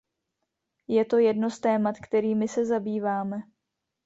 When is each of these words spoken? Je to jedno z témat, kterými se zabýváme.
Je 0.87 1.05
to 1.05 1.17
jedno 1.17 1.49
z 1.49 1.59
témat, 1.59 1.97
kterými 1.99 2.47
se 2.47 2.65
zabýváme. 2.65 3.37